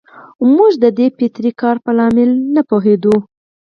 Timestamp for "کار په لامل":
1.61-2.29